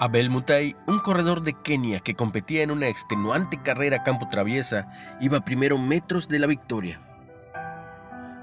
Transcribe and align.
Abel 0.00 0.30
Mutai, 0.30 0.76
un 0.86 1.00
corredor 1.00 1.42
de 1.42 1.54
Kenia 1.54 1.98
que 1.98 2.14
competía 2.14 2.62
en 2.62 2.70
una 2.70 2.86
extenuante 2.86 3.60
carrera 3.60 4.04
campo 4.04 4.28
traviesa, 4.28 4.86
iba 5.20 5.40
primero 5.40 5.76
metros 5.76 6.28
de 6.28 6.38
la 6.38 6.46
victoria. 6.46 7.00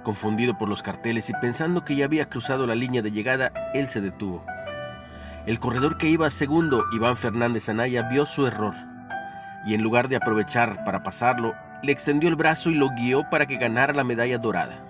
Confundido 0.03 0.57
por 0.57 0.67
los 0.67 0.81
carteles 0.81 1.29
y 1.29 1.33
pensando 1.35 1.85
que 1.85 1.95
ya 1.95 2.05
había 2.05 2.29
cruzado 2.29 2.67
la 2.67 2.75
línea 2.75 3.01
de 3.01 3.11
llegada, 3.11 3.53
él 3.73 3.87
se 3.87 4.01
detuvo. 4.01 4.45
El 5.45 5.59
corredor 5.59 5.97
que 5.97 6.09
iba 6.09 6.29
segundo, 6.29 6.83
Iván 6.91 7.15
Fernández 7.15 7.69
Anaya, 7.69 8.03
vio 8.09 8.25
su 8.25 8.45
error 8.45 8.75
y 9.65 9.73
en 9.73 9.81
lugar 9.81 10.09
de 10.09 10.17
aprovechar 10.17 10.83
para 10.83 11.03
pasarlo, 11.03 11.55
le 11.81 11.91
extendió 11.91 12.29
el 12.29 12.35
brazo 12.35 12.69
y 12.69 12.75
lo 12.75 12.89
guió 12.89 13.27
para 13.29 13.45
que 13.45 13.57
ganara 13.57 13.93
la 13.93 14.03
medalla 14.03 14.37
dorada. 14.37 14.84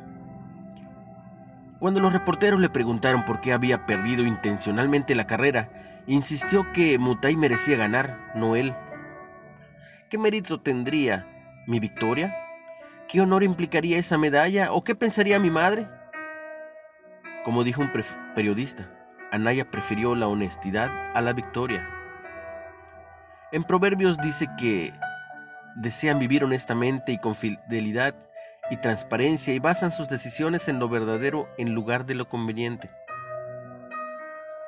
Cuando 1.80 2.00
los 2.00 2.14
reporteros 2.14 2.60
le 2.60 2.70
preguntaron 2.70 3.26
por 3.26 3.42
qué 3.42 3.52
había 3.52 3.86
perdido 3.86 4.26
intencionalmente 4.26 5.14
la 5.14 5.28
carrera, 5.28 5.70
insistió 6.08 6.72
que 6.72 6.98
Mutai 6.98 7.36
merecía 7.36 7.78
ganar, 7.78 8.32
no 8.34 8.56
él. 8.56 8.74
¿Qué 10.10 10.18
mérito 10.18 10.62
tendría 10.62 11.28
mi 11.68 11.80
victoria? 11.80 12.34
¿Qué 13.08 13.22
honor 13.22 13.44
implicaría 13.44 13.98
esa 13.98 14.18
medalla? 14.18 14.72
¿O 14.72 14.84
qué 14.84 14.96
pensaría 14.96 15.38
mi 15.38 15.50
madre? 15.50 15.88
Como 17.44 17.64
dijo 17.64 17.82
un 17.82 17.92
periodista, 18.34 18.90
Anaya 19.32 19.70
prefirió 19.70 20.16
la 20.16 20.28
honestidad 20.28 20.90
a 21.14 21.22
la 21.22 21.34
victoria. 21.34 21.88
En 23.52 23.64
Proverbios 23.64 24.18
dice 24.18 24.48
que 24.58 24.94
desean 25.76 26.20
vivir 26.20 26.44
honestamente 26.44 27.12
y 27.12 27.18
con 27.18 27.36
fidelidad 27.36 28.16
y 28.70 28.78
transparencia 28.78 29.54
y 29.54 29.60
basan 29.60 29.92
sus 29.92 30.10
decisiones 30.10 30.68
en 30.68 30.80
lo 30.80 30.90
verdadero 30.90 31.50
en 31.58 31.74
lugar 31.74 32.06
de 32.06 32.16
lo 32.16 32.28
conveniente. 32.28 32.90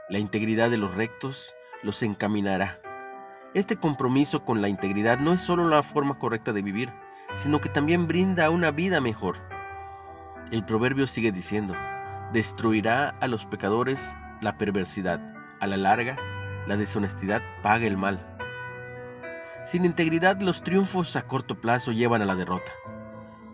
La 0.09 0.20
integridad 0.20 0.70
de 0.70 0.78
los 0.78 0.94
rectos 0.95 1.53
los 1.84 2.03
encaminará. 2.03 2.75
Este 3.53 3.75
compromiso 3.75 4.45
con 4.45 4.62
la 4.62 4.70
integridad 4.70 5.20
no 5.20 5.34
es 5.34 5.42
solo 5.42 5.68
la 5.68 5.84
forma 5.84 6.20
correcta 6.20 6.53
de 6.53 6.62
vivir, 6.62 6.94
sino 7.34 7.59
que 7.59 7.70
también 7.70 8.08
brinda 8.08 8.50
una 8.50 8.72
vida 8.72 9.02
mejor. 9.02 9.38
El 10.52 10.64
proverbio 10.64 11.08
sigue 11.08 11.31
diciendo, 11.31 11.75
destruirá 12.34 13.09
a 13.20 13.28
los 13.28 13.45
pecadores 13.45 14.16
la 14.42 14.58
perversidad, 14.58 15.20
a 15.59 15.68
la 15.68 15.78
larga, 15.78 16.18
la 16.68 16.78
deshonestidad 16.78 17.42
paga 17.64 17.88
el 17.88 17.98
mal. 17.98 18.23
Sin 19.66 19.84
integridad 19.84 20.40
los 20.40 20.62
triunfos 20.62 21.16
a 21.16 21.23
corto 21.23 21.59
plazo 21.59 21.92
llevan 21.92 22.22
a 22.22 22.25
la 22.25 22.36
derrota 22.36 22.72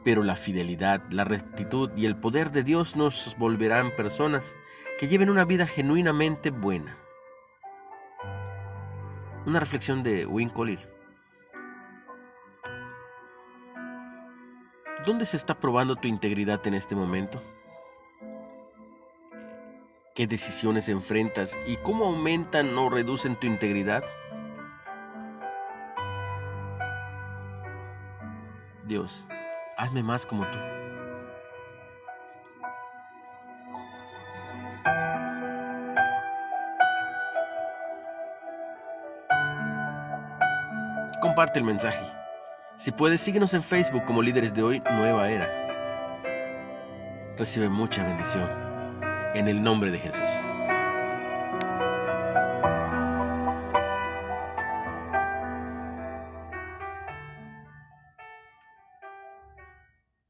pero 0.03 0.23
la 0.23 0.35
fidelidad, 0.35 1.01
la 1.09 1.23
rectitud 1.23 1.89
y 1.95 2.05
el 2.05 2.15
poder 2.15 2.51
de 2.51 2.63
Dios 2.63 2.95
nos 2.95 3.35
volverán 3.37 3.95
personas 3.95 4.55
que 4.99 5.07
lleven 5.07 5.29
una 5.29 5.45
vida 5.45 5.65
genuinamente 5.65 6.51
buena. 6.51 6.97
Una 9.45 9.59
reflexión 9.59 10.03
de 10.03 10.25
Win 10.25 10.49
Collier. 10.49 10.91
¿Dónde 15.05 15.25
se 15.25 15.35
está 15.37 15.59
probando 15.59 15.95
tu 15.95 16.07
integridad 16.07 16.65
en 16.65 16.75
este 16.75 16.95
momento? 16.95 17.41
¿Qué 20.15 20.27
decisiones 20.27 20.89
enfrentas 20.89 21.57
y 21.67 21.75
cómo 21.77 22.05
aumentan 22.05 22.77
o 22.77 22.89
reducen 22.89 23.35
tu 23.35 23.47
integridad? 23.47 24.03
Dios, 28.85 29.25
hazme 29.77 30.03
más 30.03 30.25
como 30.25 30.45
tú. 30.51 30.59
Comparte 41.21 41.59
el 41.59 41.65
mensaje. 41.65 42.05
Si 42.77 42.91
puedes, 42.91 43.21
síguenos 43.21 43.53
en 43.53 43.63
Facebook 43.63 44.03
como 44.05 44.21
líderes 44.21 44.53
de 44.53 44.63
hoy, 44.63 44.81
Nueva 44.91 45.29
Era. 45.29 45.47
Recibe 47.37 47.69
mucha 47.69 48.03
bendición. 48.03 48.49
En 49.33 49.47
el 49.47 49.63
nombre 49.63 49.89
de 49.89 49.99
Jesús. 49.99 50.29